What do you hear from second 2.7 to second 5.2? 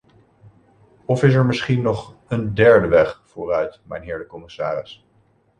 weg vooruit, mijnheer de commissaris?